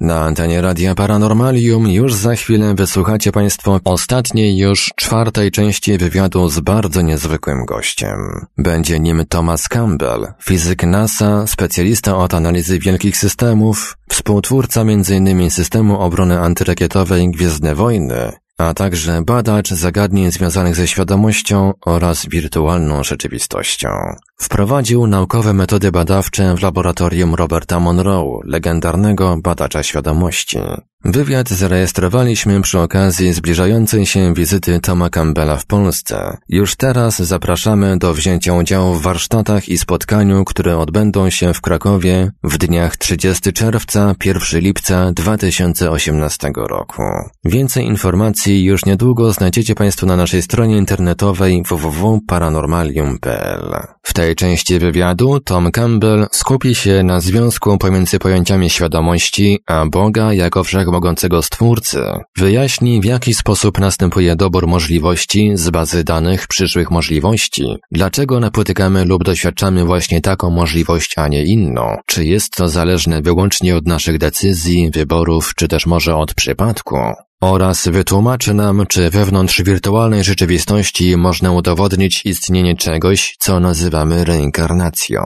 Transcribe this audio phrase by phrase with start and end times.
[0.00, 6.60] Na antenie Radia Paranormalium już za chwilę wysłuchacie Państwo ostatniej już czwartej części wywiadu z
[6.60, 8.46] bardzo niezwykłym gościem.
[8.58, 15.50] Będzie nim Thomas Campbell, fizyk NASA, specjalista od analizy wielkich systemów, współtwórca m.in.
[15.50, 23.88] systemu obrony antyrakietowej Gwiezdne Wojny, a także badacz zagadnień związanych ze świadomością oraz wirtualną rzeczywistością.
[24.36, 30.58] Wprowadził naukowe metody badawcze w laboratorium Roberta Monroe, legendarnego badacza świadomości.
[31.04, 36.36] Wywiad zarejestrowaliśmy przy okazji zbliżającej się wizyty Toma Campbella w Polsce.
[36.48, 42.30] Już teraz zapraszamy do wzięcia udziału w warsztatach i spotkaniu, które odbędą się w Krakowie
[42.44, 47.02] w dniach 30 czerwca, 1 lipca 2018 roku.
[47.44, 53.74] Więcej informacji już niedługo znajdziecie Państwo na naszej stronie internetowej www.paranormalium.pl.
[54.02, 60.32] W tej części wywiadu Tom Campbell skupi się na związku pomiędzy pojęciami świadomości a Boga
[60.32, 62.02] jako wszechmogącego Stwórcy.
[62.36, 67.76] Wyjaśni, w jaki sposób następuje dobór możliwości z bazy danych przyszłych możliwości.
[67.92, 71.96] Dlaczego napotykamy lub doświadczamy właśnie taką możliwość, a nie inną?
[72.06, 76.96] Czy jest to zależne wyłącznie od naszych decyzji, wyborów, czy też może od przypadku?
[77.44, 85.20] Oraz wytłumaczy nam, czy wewnątrz wirtualnej rzeczywistości można udowodnić istnienie czegoś, co nazywamy reinkarnacją.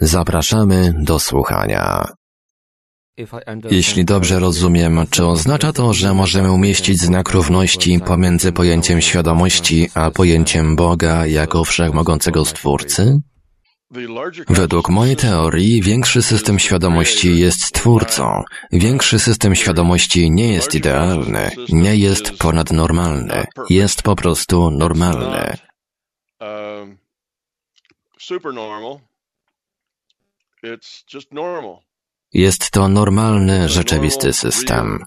[0.00, 2.04] Zapraszamy do słuchania.
[3.70, 10.10] Jeśli dobrze rozumiem, czy oznacza to, że możemy umieścić znak równości pomiędzy pojęciem świadomości a
[10.10, 13.20] pojęciem Boga jako wszechmogącego Stwórcy?
[14.48, 18.42] Według mojej teorii większy system świadomości jest twórcą.
[18.72, 25.56] Większy system świadomości nie jest idealny, nie jest ponadnormalny, jest po prostu normalny.
[32.32, 35.04] Jest to normalny, rzeczywisty system.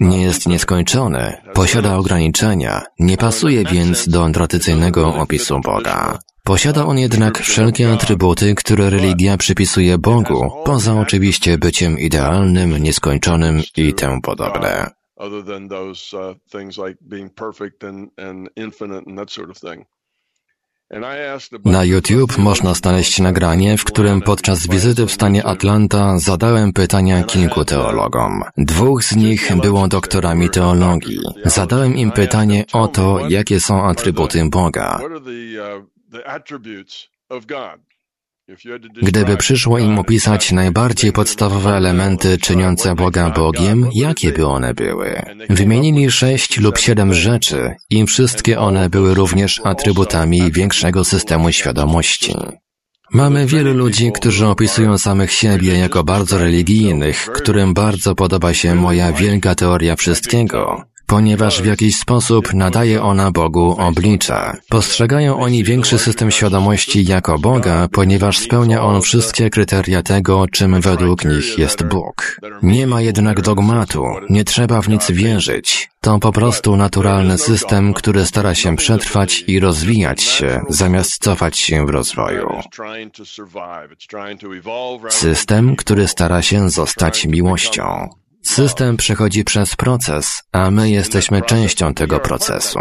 [0.00, 6.18] Nie jest nieskończony, posiada ograniczenia, nie pasuje więc do tradycyjnego opisu Boga.
[6.44, 13.94] Posiada on jednak wszelkie atrybuty, które religia przypisuje Bogu, poza oczywiście byciem idealnym, nieskończonym i
[13.94, 14.90] tym podobne.
[21.64, 27.64] Na YouTube można znaleźć nagranie, w którym podczas wizyty w stanie Atlanta zadałem pytania kilku
[27.64, 28.42] teologom.
[28.56, 31.20] Dwóch z nich było doktorami teologii.
[31.44, 35.00] Zadałem im pytanie o to, jakie są atrybuty Boga.
[39.02, 45.22] Gdyby przyszło im opisać najbardziej podstawowe elementy czyniące Boga Bogiem, jakie by one były?
[45.50, 47.74] Wymienili sześć lub siedem rzeczy.
[47.90, 52.34] I wszystkie one były również atrybutami większego systemu świadomości.
[53.10, 59.12] Mamy wielu ludzi, którzy opisują samych siebie jako bardzo religijnych, którym bardzo podoba się moja
[59.12, 64.52] wielka teoria wszystkiego ponieważ w jakiś sposób nadaje ona Bogu oblicze.
[64.68, 71.24] Postrzegają oni większy system świadomości jako Boga, ponieważ spełnia on wszystkie kryteria tego, czym według
[71.24, 72.40] nich jest Bóg.
[72.62, 75.90] Nie ma jednak dogmatu, nie trzeba w nic wierzyć.
[76.00, 81.86] To po prostu naturalny system, który stara się przetrwać i rozwijać się, zamiast cofać się
[81.86, 82.48] w rozwoju.
[85.08, 88.08] System, który stara się zostać miłością.
[88.44, 92.78] System przechodzi przez proces, a my jesteśmy częścią tego procesu.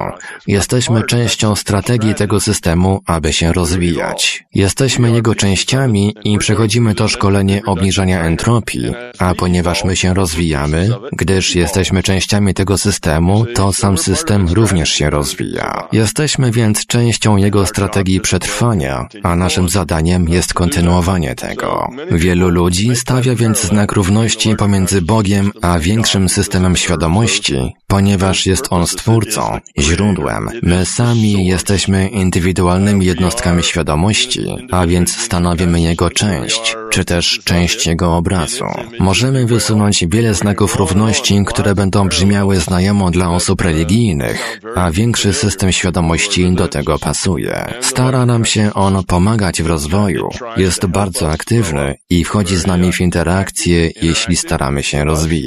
[0.48, 4.44] Jesteśmy częścią strategii tego systemu, aby się rozwijać.
[4.56, 11.56] Jesteśmy jego częściami i przechodzimy to szkolenie obniżania entropii, a ponieważ my się rozwijamy, gdyż
[11.56, 15.88] jesteśmy częściami tego systemu, to sam system również się rozwija.
[15.92, 21.90] Jesteśmy więc częścią jego strategii przetrwania, a naszym zadaniem jest kontynuowanie tego.
[22.12, 28.88] Wielu ludzi stawia więc znak równości pomiędzy Bogiem a większym systemem świadomości, ponieważ jest on
[28.88, 30.50] stwórcą, źródłem.
[30.64, 38.16] My sami jesteśmy indywidualnymi jednostkami świadomości, a więc stanowimy jego część, czy też część jego
[38.16, 38.66] obrazu.
[39.00, 45.72] Możemy wysunąć wiele znaków równości, które będą brzmiały znajomo dla osób religijnych, a większy system
[45.72, 47.74] świadomości do tego pasuje.
[47.82, 53.02] Stara nam się on pomagać w rozwoju, jest bardzo aktywny i wchodzi z nami w
[53.02, 55.43] interakcję, jeśli staramy się rozwijać.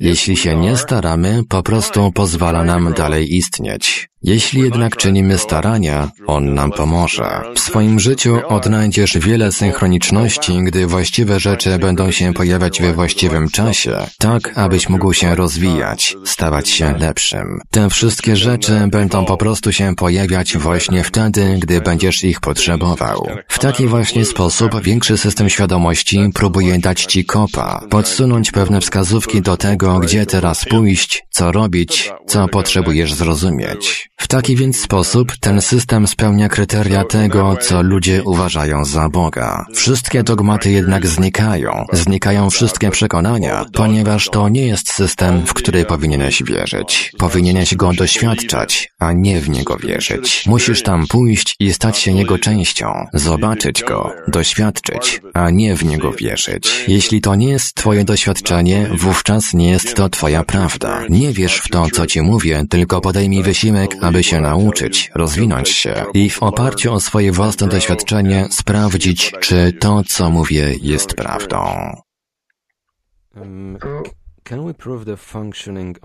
[0.00, 4.09] Jeśli się nie staramy, po prostu pozwala nam dalej istnieć.
[4.22, 7.40] Jeśli jednak czynimy starania, On nam pomoże.
[7.54, 14.06] W swoim życiu odnajdziesz wiele synchroniczności, gdy właściwe rzeczy będą się pojawiać we właściwym czasie,
[14.18, 17.60] tak abyś mógł się rozwijać, stawać się lepszym.
[17.70, 23.28] Te wszystkie rzeczy będą po prostu się pojawiać właśnie wtedy, gdy będziesz ich potrzebował.
[23.48, 29.56] W taki właśnie sposób większy system świadomości próbuje dać ci kopa, podsunąć pewne wskazówki do
[29.56, 34.09] tego, gdzie teraz pójść, co robić, co potrzebujesz zrozumieć.
[34.20, 39.66] W taki więc sposób ten system spełnia kryteria tego, co ludzie uważają za Boga.
[39.74, 46.42] Wszystkie dogmaty jednak znikają, znikają wszystkie przekonania, ponieważ to nie jest system, w który powinieneś
[46.42, 47.12] wierzyć.
[47.18, 50.44] Powinieneś go doświadczać, a nie w niego wierzyć.
[50.46, 56.12] Musisz tam pójść i stać się jego częścią, zobaczyć go, doświadczyć, a nie w niego
[56.12, 56.84] wierzyć.
[56.88, 61.02] Jeśli to nie jest twoje doświadczenie, wówczas nie jest to twoja prawda.
[61.08, 66.04] Nie wierz w to, co ci mówię, tylko podejmij wysiłek, aby się nauczyć, rozwinąć się
[66.14, 71.58] i w oparciu o swoje własne doświadczenie sprawdzić, czy to, co mówię, jest prawdą.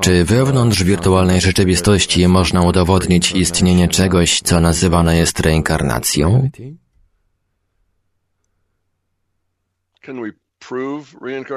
[0.01, 6.49] Czy wewnątrz wirtualnej rzeczywistości można udowodnić istnienie czegoś, co nazywane jest reinkarnacją?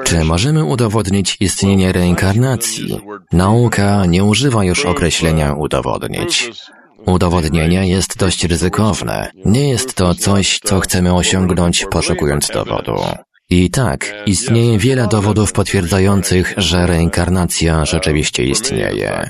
[0.03, 3.01] Czy możemy udowodnić istnienie reinkarnacji?
[3.31, 6.51] Nauka nie używa już określenia udowodnić.
[7.05, 9.31] Udowodnienie jest dość ryzykowne.
[9.45, 12.95] Nie jest to coś, co chcemy osiągnąć poszukując dowodu.
[13.49, 19.29] I tak, istnieje wiele dowodów potwierdzających, że reinkarnacja rzeczywiście istnieje.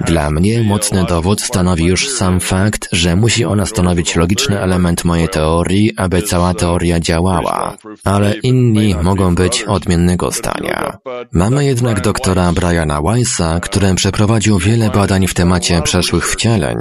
[0.00, 5.28] Dla mnie mocny dowód stanowi już sam fakt, że musi ona stanowić logiczny element mojej
[5.28, 10.98] teorii, aby cała teoria działała, ale inni mogą być odmiennego zdania.
[11.32, 16.76] Mamy jednak doktora Briana Weissa, który przeprowadził wiele badań w temacie przeszłych wcieleń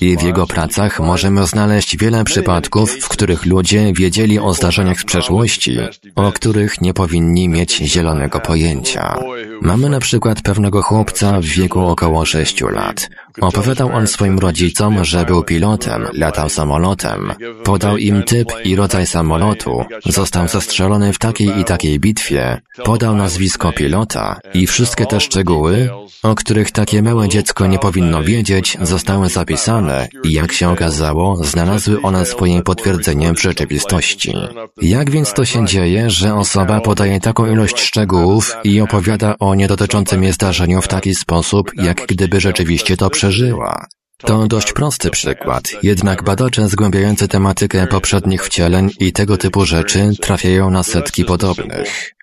[0.00, 5.04] i w jego pracach możemy znaleźć wiele przypadków, w których ludzie wiedzieli o zdarzeniach z
[5.04, 5.78] przeszłości,
[6.14, 9.18] o których nie powinni mieć zielonego pojęcia.
[9.62, 13.08] Mamy na przykład pewnego chłopca w wieku około sześciu lat.
[13.40, 17.32] Opowiadał on swoim rodzicom, że był pilotem, latał samolotem.
[17.64, 23.72] Podał im typ i rodzaj samolotu, został zastrzelony w takiej i takiej bitwie, podał nazwisko
[23.72, 25.90] pilota i wszystkie te szczegóły,
[26.22, 32.02] o których takie małe dziecko nie powinno wiedzieć, zostały zapisane i jak się okazało, znalazły
[32.02, 34.34] one swoje potwierdzenie w rzeczywistości.
[34.82, 40.24] Jak więc to się dzieje, że osoba podaje taką ilość szczegółów i opowiada o niedotyczącym
[40.24, 43.86] je zdarzeniu w taki sposób, jak gdyby rzeczywiście to przeżyła?
[44.18, 50.70] To dość prosty przykład, jednak badacze zgłębiający tematykę poprzednich wcieleń i tego typu rzeczy trafiają
[50.70, 52.14] na setki podobnych.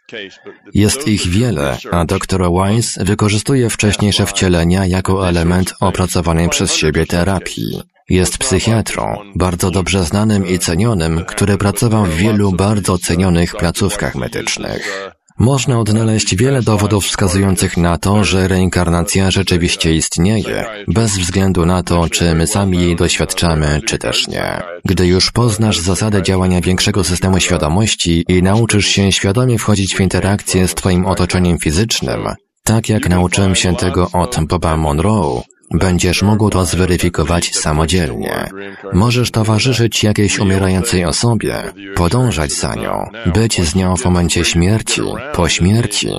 [0.73, 7.81] Jest ich wiele, a dr Weiss wykorzystuje wcześniejsze wcielenia jako element opracowanej przez siebie terapii.
[8.09, 15.11] Jest psychiatrą, bardzo dobrze znanym i cenionym, który pracował w wielu bardzo cenionych placówkach medycznych.
[15.41, 22.09] Można odnaleźć wiele dowodów wskazujących na to, że reinkarnacja rzeczywiście istnieje, bez względu na to,
[22.09, 24.61] czy my sami jej doświadczamy, czy też nie.
[24.85, 30.67] Gdy już poznasz zasadę działania większego systemu świadomości i nauczysz się świadomie wchodzić w interakcję
[30.67, 32.27] z Twoim otoczeniem fizycznym,
[32.63, 35.41] tak jak nauczyłem się tego od Boba Monroe,
[35.73, 38.49] Będziesz mógł to zweryfikować samodzielnie.
[38.93, 41.55] Możesz towarzyszyć jakiejś umierającej osobie,
[41.95, 45.01] podążać za nią, być z nią w momencie śmierci,
[45.33, 46.09] po śmierci,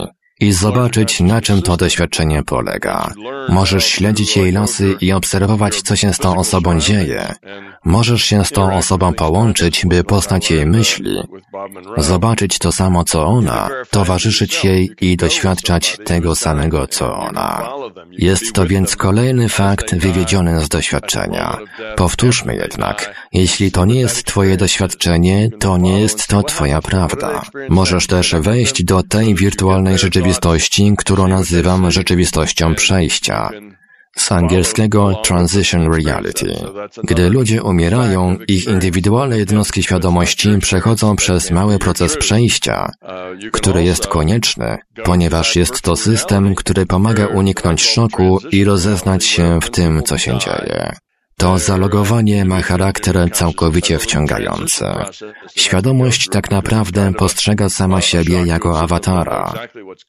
[0.42, 3.12] i zobaczyć, na czym to doświadczenie polega.
[3.48, 7.34] Możesz śledzić jej losy i obserwować, co się z tą osobą dzieje.
[7.84, 11.22] Możesz się z tą osobą połączyć, by poznać jej myśli,
[11.96, 17.68] zobaczyć to samo, co ona, towarzyszyć jej i doświadczać tego samego, co ona.
[18.10, 21.58] Jest to więc kolejny fakt wywiedziony z doświadczenia.
[21.96, 27.42] Powtórzmy jednak, jeśli to nie jest Twoje doświadczenie, to nie jest to Twoja prawda.
[27.68, 30.31] Możesz też wejść do tej wirtualnej rzeczywistości,
[30.96, 33.50] którą nazywam rzeczywistością przejścia
[34.16, 36.54] z angielskiego Transition Reality.
[37.04, 42.92] Gdy ludzie umierają, ich indywidualne jednostki świadomości przechodzą przez mały proces przejścia,
[43.52, 49.70] który jest konieczny, ponieważ jest to system, który pomaga uniknąć szoku i rozeznać się w
[49.70, 50.92] tym, co się dzieje.
[51.36, 54.84] To zalogowanie ma charakter całkowicie wciągający.
[55.56, 59.54] Świadomość tak naprawdę postrzega sama siebie jako awatara.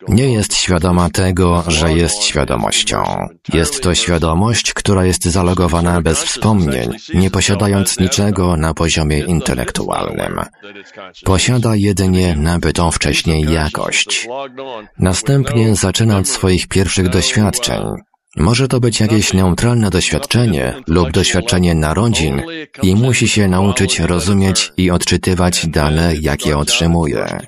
[0.07, 3.03] Nie jest świadoma tego, że jest świadomością.
[3.53, 10.41] Jest to świadomość, która jest zalogowana bez wspomnień, nie posiadając niczego na poziomie intelektualnym.
[11.25, 14.27] Posiada jedynie nabytą wcześniej jakość.
[14.99, 17.81] Następnie zaczyna od swoich pierwszych doświadczeń,
[18.35, 22.41] Może to być jakieś neutralne doświadczenie lub doświadczenie narodzin
[22.83, 27.39] i musi się nauczyć rozumieć i odczytywać dane, jakie otrzymuje.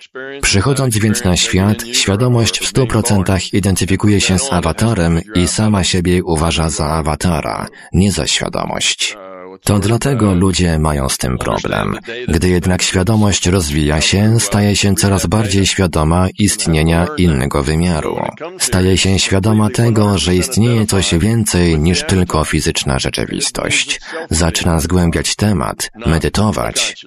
[0.42, 6.24] Przychodząc więc na świat, świadomość w stu procentach identyfikuje się z awatarem i sama siebie
[6.24, 9.18] uważa za awatara, nie za świadomość.
[9.64, 11.98] To dlatego ludzie mają z tym problem.
[12.28, 18.18] Gdy jednak świadomość rozwija się, staje się coraz bardziej świadoma istnienia innego wymiaru.
[18.60, 24.02] Staje się świadoma tego, że istnieje coś więcej niż tylko fizyczna rzeczywistość.
[24.30, 27.06] Zaczyna zgłębiać temat, medytować.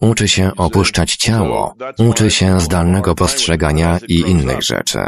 [0.00, 4.98] Uczy się opuszczać ciało, uczy się zdalnego postrzegania i innych rzeczy.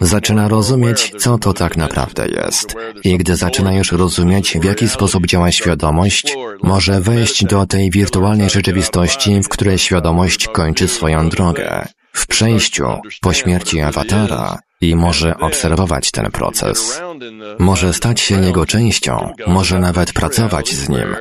[0.00, 2.74] Zaczyna rozumieć, co to tak naprawdę jest.
[3.04, 8.50] I gdy zaczyna już rozumieć, w jaki sposób działa świadomość, może wejść do tej wirtualnej
[8.50, 11.88] rzeczywistości, w której świadomość kończy swoją drogę.
[12.12, 12.86] W przejściu,
[13.20, 17.00] po śmierci awatara, i może obserwować ten proces.
[17.58, 21.16] Może stać się jego częścią, może nawet pracować z nim,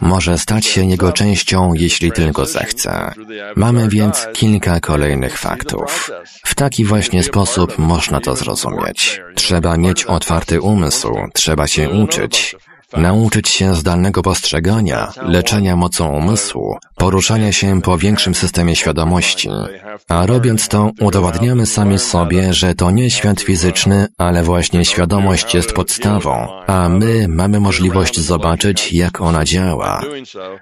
[0.00, 3.12] może stać się jego częścią, jeśli tylko zechce.
[3.56, 6.10] Mamy więc kilka kolejnych faktów.
[6.44, 9.20] W taki właśnie sposób można to zrozumieć.
[9.34, 12.56] Trzeba mieć otwarty umysł, trzeba się uczyć,
[12.96, 19.48] nauczyć się zdalnego postrzegania, leczenia mocą umysłu, poruszania się po większym systemie świadomości.
[20.08, 25.72] A robiąc to, udowadniamy sami sobie, że to nie świat fizyczny, ale właśnie świadomość jest
[25.72, 30.02] podstawą, a my mamy możliwość zobaczyć, jak ona działa.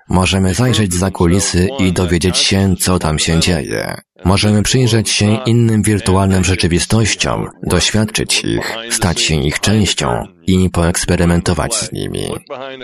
[0.08, 3.96] Możemy zajrzeć za kulisy i dowiedzieć się, co tam się dzieje.
[4.24, 11.92] Możemy przyjrzeć się innym wirtualnym rzeczywistościom, doświadczyć ich, stać się ich częścią i poeksperymentować z
[11.92, 12.28] nimi.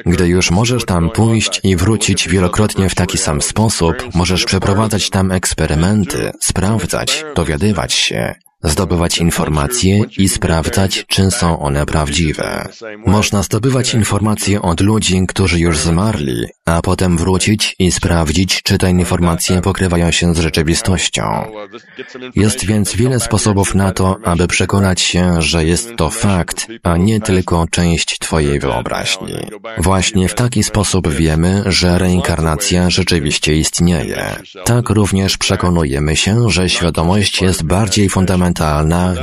[0.07, 5.33] Gdy już możesz tam pójść i wrócić wielokrotnie w taki sam sposób, możesz przeprowadzać tam
[5.33, 12.69] eksperymenty, sprawdzać, dowiadywać się, zdobywać informacje i sprawdzać, czy są one prawdziwe.
[13.07, 18.91] Można zdobywać informacje od ludzi, którzy już zmarli, a potem wrócić i sprawdzić, czy te
[18.91, 21.45] informacje pokrywają się z rzeczywistością.
[22.37, 27.21] Jest więc wiele sposobów na to, aby przekonać się, że jest to fakt, a nie
[27.21, 29.35] tylko część Twojej wyobraźni.
[29.79, 34.37] Właśnie w taki sposób wiemy, że reinkarnacja rzeczywiście istnieje.
[34.65, 38.48] Tak również przekonujemy się, że świadomość jest bardziej fundamentalna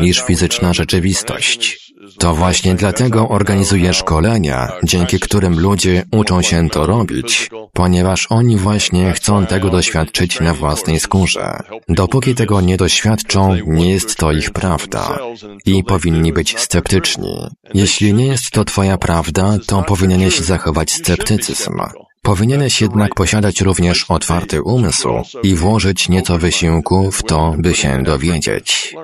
[0.02, 1.86] niż fizyczna rzeczywistość.
[2.18, 9.14] To właśnie dlatego organizuję szkolenia, dzięki którym ludzie uczą się to robić, ponieważ oni właśnie
[9.14, 11.60] chcą tego doświadczyć na własnej skórze.
[11.90, 15.20] Dopóki tego nie doświadczą, nie jest to ich prawda
[15.66, 17.48] i powinni być sceptyczni.
[17.74, 21.80] Jeśli nie jest to Twoja prawda, to powinieneś zachować sceptycyzm.
[22.26, 25.10] Powinieneś jednak posiadać również otwarty umysł
[25.44, 28.96] i włożyć nieco wysiłku w to, by się dowiedzieć.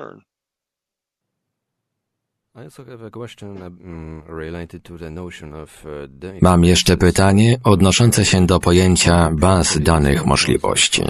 [6.42, 11.02] Mam jeszcze pytanie odnoszące się do pojęcia baz danych możliwości.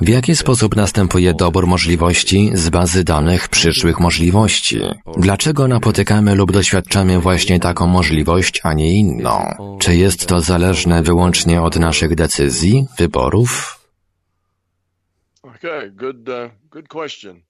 [0.00, 4.80] W jaki sposób następuje dobór możliwości z bazy danych przyszłych możliwości?
[5.16, 9.54] Dlaczego napotykamy lub doświadczamy właśnie taką możliwość, a nie inną?
[9.80, 13.80] Czy jest to zależne wyłącznie od naszych decyzji, wyborów?
[15.42, 17.49] Okay, good, uh, good question.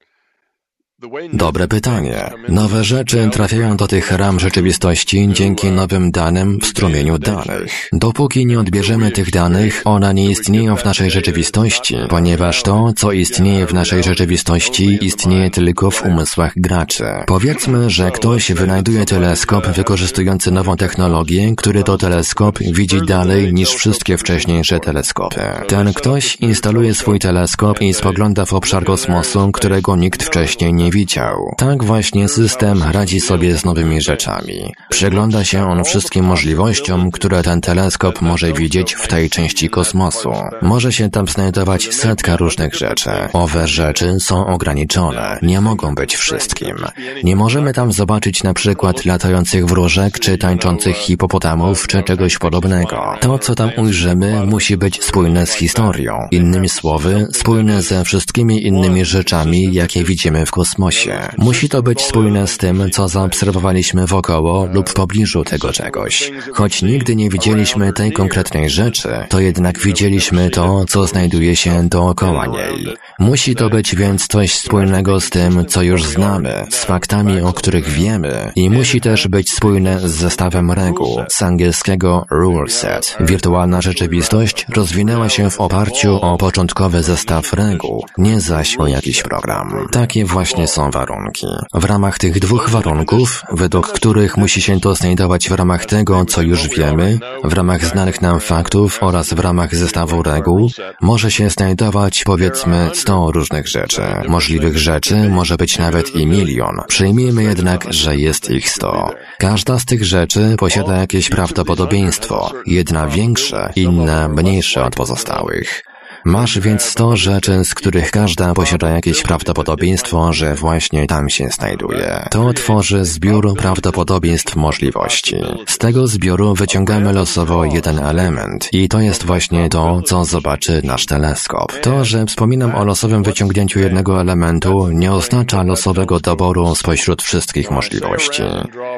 [1.32, 2.30] Dobre pytanie.
[2.48, 7.88] Nowe rzeczy trafiają do tych ram rzeczywistości dzięki nowym danym w strumieniu danych.
[7.92, 13.66] Dopóki nie odbierzemy tych danych, one nie istnieją w naszej rzeczywistości, ponieważ to, co istnieje
[13.66, 17.04] w naszej rzeczywistości, istnieje tylko w umysłach graczy.
[17.26, 24.18] Powiedzmy, że ktoś wynajduje teleskop wykorzystujący nową technologię, który to teleskop widzi dalej niż wszystkie
[24.18, 25.40] wcześniejsze teleskopy.
[25.68, 31.54] Ten ktoś instaluje swój teleskop i spogląda w obszar kosmosu, którego nikt wcześniej nie widział.
[31.56, 34.74] Tak właśnie system radzi sobie z nowymi rzeczami.
[34.88, 40.32] Przygląda się on wszystkim możliwościom, które ten teleskop może widzieć w tej części kosmosu.
[40.62, 43.10] Może się tam znajdować setka różnych rzeczy.
[43.32, 46.76] Owe rzeczy są ograniczone, nie mogą być wszystkim.
[47.24, 53.14] Nie możemy tam zobaczyć na przykład latających wróżek, czy tańczących hipopotamów, czy czegoś podobnego.
[53.20, 56.18] To, co tam ujrzymy, musi być spójne z historią.
[56.30, 61.28] Innymi słowy, spójne ze wszystkimi innymi rzeczami, jakie widzimy w kosmosie kosmosie.
[61.38, 66.32] Musi to być spójne z tym, co zaobserwowaliśmy wokoło lub w pobliżu tego czegoś.
[66.52, 72.46] Choć nigdy nie widzieliśmy tej konkretnej rzeczy, to jednak widzieliśmy to, co znajduje się dookoła
[72.46, 72.86] niej.
[73.18, 77.88] Musi to być więc coś spójnego z tym, co już znamy, z faktami, o których
[77.88, 83.16] wiemy i musi też być spójne z zestawem reguł, z angielskiego rule set.
[83.20, 89.88] Wirtualna rzeczywistość rozwinęła się w oparciu o początkowy zestaw reguł, nie zaś o jakiś program.
[89.92, 91.46] Takie właśnie są warunki.
[91.74, 96.42] W ramach tych dwóch warunków, według których musi się to znajdować w ramach tego, co
[96.42, 102.24] już wiemy, w ramach znanych nam faktów oraz w ramach zestawu reguł, może się znajdować
[102.24, 104.02] powiedzmy 100 różnych rzeczy.
[104.28, 106.80] Możliwych rzeczy może być nawet i milion.
[106.88, 109.10] Przyjmijmy jednak, że jest ich 100.
[109.38, 115.89] Każda z tych rzeczy posiada jakieś prawdopodobieństwo, jedna większe, inna mniejsze od pozostałych.
[116.24, 122.26] Masz więc sto rzeczy, z których każda posiada jakieś prawdopodobieństwo, że właśnie tam się znajduje.
[122.30, 125.36] To tworzy zbiór prawdopodobieństw możliwości.
[125.66, 131.06] Z tego zbioru wyciągamy losowo jeden element i to jest właśnie to, co zobaczy nasz
[131.06, 131.80] teleskop.
[131.80, 138.42] To, że wspominam o losowym wyciągnięciu jednego elementu, nie oznacza losowego doboru spośród wszystkich możliwości.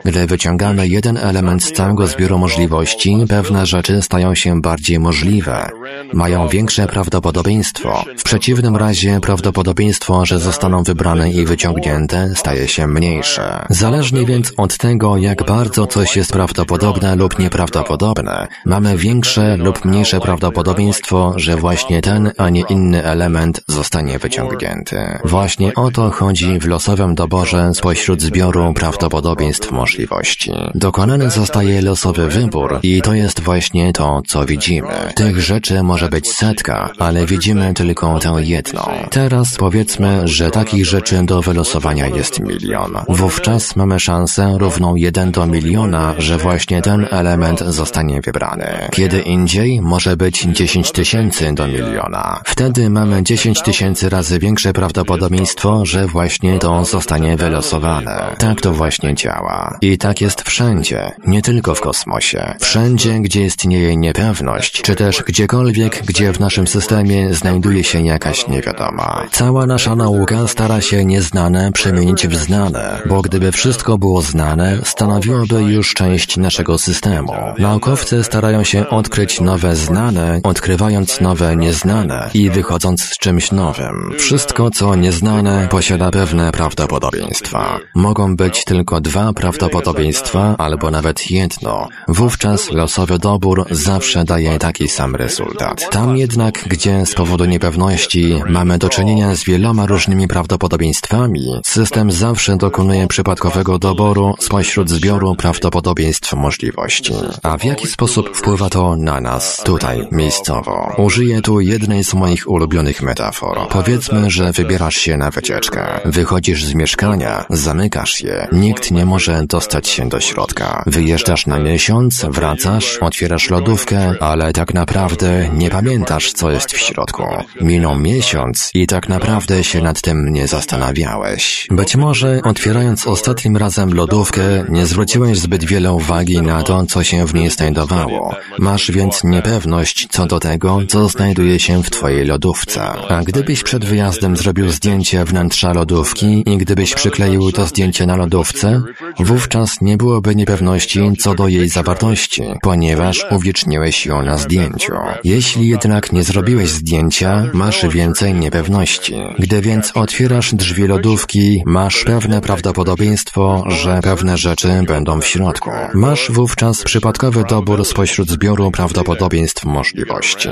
[0.04, 5.70] Gdy wyciągamy jeden element z całego zbioru możliwości, pewne rzeczy stają się bardziej możliwe,
[6.12, 8.04] mają większe prawdopodobieństwo prawdopodobieństwo.
[8.18, 13.66] W przeciwnym razie prawdopodobieństwo, że zostaną wybrane i wyciągnięte, staje się mniejsze.
[13.70, 20.20] Zależnie więc od tego, jak bardzo coś jest prawdopodobne lub nieprawdopodobne, mamy większe lub mniejsze
[20.20, 24.96] prawdopodobieństwo, że właśnie ten, a nie inny element zostanie wyciągnięty.
[25.24, 30.52] Właśnie o to chodzi w losowym doborze spośród zbioru prawdopodobieństw możliwości.
[30.74, 35.12] Dokonany zostaje losowy wybór i to jest właśnie to, co widzimy.
[35.14, 38.82] Tych rzeczy może być setka, ale widzimy tylko tę jedną.
[39.10, 42.92] Teraz powiedzmy, że takich rzeczy do wylosowania jest milion.
[43.08, 48.66] Wówczas mamy szansę równą 1 do miliona, że właśnie ten element zostanie wybrany.
[48.92, 52.40] Kiedy indziej może być 10 tysięcy do miliona.
[52.44, 58.34] Wtedy mamy 10 tysięcy razy większe prawdopodobieństwo, że właśnie to zostanie wylosowane.
[58.38, 59.78] Tak to właśnie działa.
[59.80, 62.54] I tak jest wszędzie, nie tylko w kosmosie.
[62.60, 68.48] Wszędzie, gdzie istnieje niepewność, czy też gdziekolwiek, gdzie w naszym systemie systemie znajduje się jakaś
[68.48, 69.26] niewiadoma.
[69.30, 75.62] Cała nasza nauka stara się nieznane przemienić w znane, bo gdyby wszystko było znane, stanowiłoby
[75.62, 77.32] już część naszego systemu.
[77.58, 84.12] Naukowcy starają się odkryć nowe znane, odkrywając nowe nieznane i wychodząc z czymś nowym.
[84.18, 87.78] Wszystko, co nieznane, posiada pewne prawdopodobieństwa.
[87.94, 91.88] Mogą być tylko dwa prawdopodobieństwa, albo nawet jedno.
[92.08, 95.90] Wówczas losowy dobór zawsze daje taki sam rezultat.
[95.90, 102.56] Tam jednak, gdzie z powodu niepewności mamy do czynienia z wieloma różnymi prawdopodobieństwami, system zawsze
[102.56, 107.14] dokonuje przypadkowego doboru spośród zbioru prawdopodobieństw możliwości.
[107.42, 110.94] A w jaki sposób wpływa to na nas, tutaj, miejscowo?
[110.98, 113.68] Użyję tu jednej z moich ulubionych metafor.
[113.70, 116.00] Powiedzmy, że wybierasz się na wycieczkę.
[116.04, 120.82] Wychodzisz z mieszkania, zamykasz je, nikt nie może dostać się do środka.
[120.86, 127.22] Wyjeżdżasz na miesiąc, wracasz, otwierasz lodówkę, ale tak naprawdę nie pamiętasz, co jest w środku.
[127.60, 131.66] Minął miesiąc i tak naprawdę się nad tym nie zastanawiałeś.
[131.70, 137.26] Być może otwierając ostatnim razem lodówkę, nie zwróciłeś zbyt wiele uwagi na to, co się
[137.26, 138.34] w niej znajdowało.
[138.58, 142.82] Masz więc niepewność co do tego, co znajduje się w twojej lodówce.
[143.08, 148.82] A gdybyś przed wyjazdem zrobił zdjęcie wnętrza lodówki i gdybyś przykleił to zdjęcie na lodówce,
[149.18, 154.92] wówczas nie byłoby niepewności co do jej zawartości, ponieważ uwieczniłeś ją na zdjęciu.
[155.24, 159.14] Jeśli jednak nie zrobiłeś zrobiłeś zdjęcia, masz więcej niepewności.
[159.38, 165.70] Gdy więc otwierasz drzwi lodówki, masz pewne prawdopodobieństwo, że pewne rzeczy będą w środku.
[165.94, 170.48] Masz wówczas przypadkowy dobór spośród zbioru prawdopodobieństw możliwości.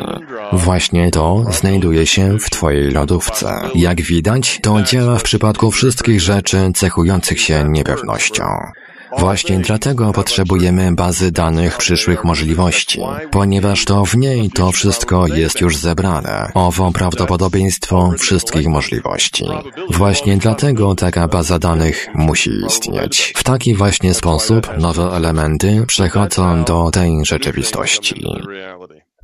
[0.53, 3.61] Właśnie to znajduje się w Twojej lodówce.
[3.75, 8.45] Jak widać, to działa w przypadku wszystkich rzeczy cechujących się niepewnością.
[9.19, 15.77] Właśnie dlatego potrzebujemy bazy danych przyszłych możliwości, ponieważ to w niej to wszystko jest już
[15.77, 19.45] zebrane, owo prawdopodobieństwo wszystkich możliwości.
[19.91, 23.33] Właśnie dlatego taka baza danych musi istnieć.
[23.37, 28.27] W taki właśnie sposób nowe elementy przechodzą do tej rzeczywistości.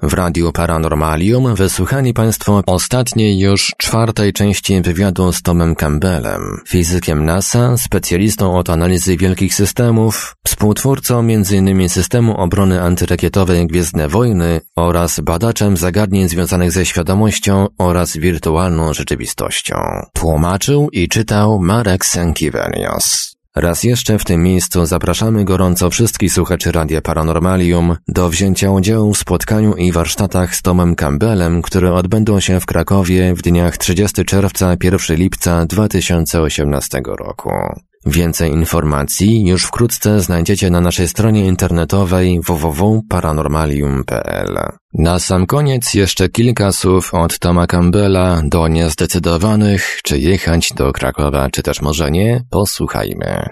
[0.02, 7.76] W Radiu Paranormalium wysłuchali Państwo ostatniej już czwartej części wywiadu z Tomem Campbellem, fizykiem NASA,
[7.76, 11.88] specjalistą od analizy wielkich systemów, współtwórcą m.in.
[11.88, 19.76] systemu obrony antyrakietowej Gwiezdne Wojny oraz badaczem zagadnień związanych ze świadomością oraz wirtualną rzeczywistością.
[20.12, 23.35] Tłumaczył i czytał Marek Sankiewelios.
[23.56, 29.18] Raz jeszcze w tym miejscu zapraszamy gorąco wszystkich słuchaczy Radia Paranormalium do wzięcia udziału w
[29.18, 34.76] spotkaniu i warsztatach z Tomem Campbellem, które odbędą się w Krakowie w dniach 30 czerwca
[34.82, 37.50] 1 lipca 2018 roku.
[38.06, 44.58] Więcej informacji już wkrótce znajdziecie na naszej stronie internetowej www.paranormalium.pl.
[44.94, 51.50] Na sam koniec jeszcze kilka słów od Toma Campbella do niezdecydowanych, czy jechać do Krakowa,
[51.50, 53.48] czy też może nie, posłuchajmy.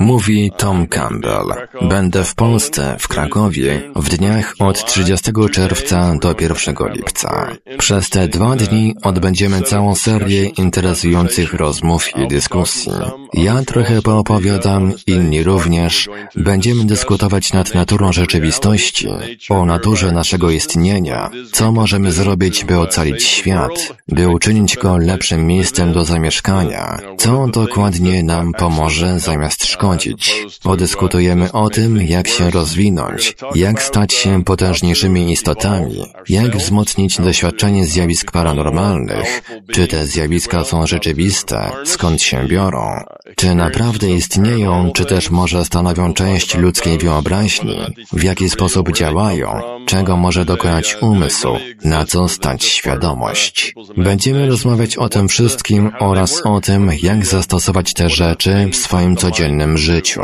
[0.00, 1.46] Mówi Tom Campbell.
[1.82, 7.48] Będę w Polsce, w Krakowie, w dniach od 30 czerwca do 1 lipca.
[7.78, 12.92] Przez te dwa dni odbędziemy całą serię interesujących rozmów i dyskusji.
[13.34, 16.08] Ja trochę poopowiadam, inni również.
[16.36, 19.08] Będziemy dyskutować nad naturą rzeczywistości,
[19.50, 25.92] o naturze naszego istnienia, co możemy zrobić, by ocalić świat, by uczynić go lepszym miejscem
[25.92, 30.44] do zamieszkania, co dokładnie nam pomoże zamiast szkodzić.
[30.62, 38.32] Podyskutujemy o tym, jak się rozwinąć, jak stać się potężniejszymi istotami, jak wzmocnić doświadczenie zjawisk
[38.32, 39.42] paranormalnych,
[39.72, 43.04] czy te zjawiska są rzeczywiste, skąd się biorą,
[43.36, 47.78] czy naprawdę istnieją, czy też może stanowią część ludzkiej wyobraźni,
[48.12, 51.48] w jaki sposób działają, czego może dokonać umysł,
[51.84, 53.74] na co stać świadomość.
[53.96, 59.16] Będziemy rozmawiać o tym wszystkim oraz o tym, jak zastosować te rzeczy w swoim swoim
[59.16, 60.22] codziennym życiu.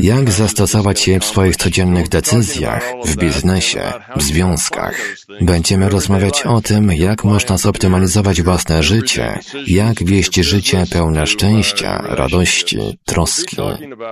[0.00, 5.16] Jak zastosować je w swoich codziennych decyzjach, w biznesie, w związkach.
[5.40, 12.98] Będziemy rozmawiać o tym, jak można zoptymalizować własne życie, jak wieść życie pełne szczęścia, radości,
[13.04, 13.56] troski.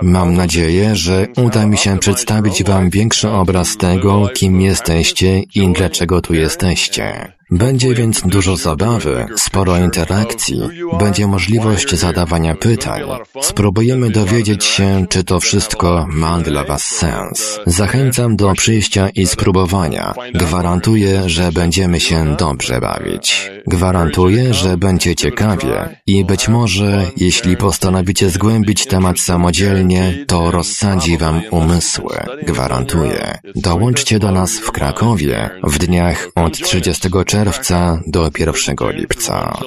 [0.01, 6.21] Mam nadzieję, że uda mi się przedstawić Wam większy obraz tego, kim jesteście i dlaczego
[6.21, 7.38] tu jesteście.
[7.51, 10.61] Będzie więc dużo zabawy, sporo interakcji,
[10.99, 13.01] będzie możliwość zadawania pytań.
[13.41, 17.59] Spróbujemy dowiedzieć się, czy to wszystko ma dla Was sens.
[17.65, 20.13] Zachęcam do przyjścia i spróbowania.
[20.33, 23.51] Gwarantuję, że będziemy się dobrze bawić.
[23.67, 31.41] Gwarantuję, że będzie ciekawie i być może, jeśli postanowicie zgłębić temat samodzielnie, to rozsadzi Wam
[31.51, 32.17] umysły.
[32.43, 33.37] Gwarantuję.
[33.55, 39.57] Dołączcie do nas w Krakowie w dniach od 30 czerwca czerwca do 1 lipca.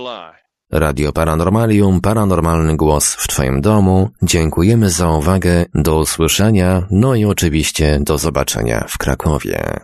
[0.72, 4.10] Radio Paranormalium, paranormalny głos w Twoim domu.
[4.22, 9.80] Dziękujemy za uwagę, do usłyszenia, no i oczywiście do zobaczenia w Krakowie.